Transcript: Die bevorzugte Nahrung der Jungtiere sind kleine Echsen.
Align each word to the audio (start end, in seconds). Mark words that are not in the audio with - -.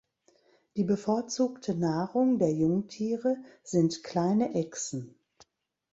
Die 0.77 0.83
bevorzugte 0.83 1.75
Nahrung 1.75 2.39
der 2.39 2.51
Jungtiere 2.51 3.37
sind 3.61 4.03
kleine 4.03 4.55
Echsen. 4.55 5.13